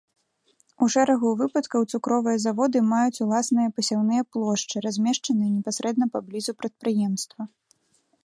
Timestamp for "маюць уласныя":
2.93-3.73